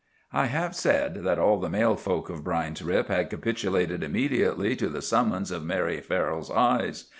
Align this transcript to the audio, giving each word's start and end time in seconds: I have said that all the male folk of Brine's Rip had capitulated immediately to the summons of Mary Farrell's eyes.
I 0.33 0.47
have 0.47 0.73
said 0.75 1.17
that 1.25 1.37
all 1.37 1.59
the 1.59 1.69
male 1.69 1.95
folk 1.95 2.27
of 2.31 2.43
Brine's 2.43 2.81
Rip 2.81 3.07
had 3.09 3.29
capitulated 3.29 4.01
immediately 4.03 4.75
to 4.77 4.89
the 4.89 4.99
summons 4.99 5.51
of 5.51 5.63
Mary 5.63 6.01
Farrell's 6.01 6.49
eyes. 6.49 7.09